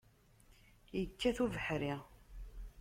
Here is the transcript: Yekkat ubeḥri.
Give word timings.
Yekkat 0.99 1.37
ubeḥri. 1.43 1.93